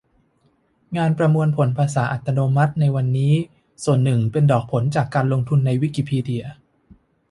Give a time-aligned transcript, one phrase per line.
[0.97, 3.33] งานประมวลผลภาษาอัตโนมัติในวันนี้
[3.83, 6.45] ส่วนหนึ่งเป็นดอกผลจากการลงทุนในวิกิพีเดีย